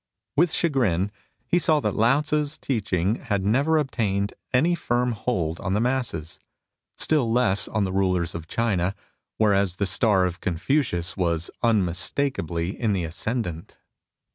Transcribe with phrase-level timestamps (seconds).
[0.35, 1.11] With chagrin
[1.45, 6.39] he saw that Lao Tzii's teaching had never obtained any firm hold on the masses,
[6.97, 8.95] still less on the rulers of China,
[9.37, 13.77] whereas the star of Confucius was unmistakably in the ascendant.